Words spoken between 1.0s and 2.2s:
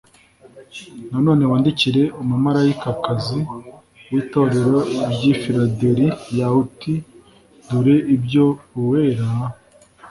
nanone wandikire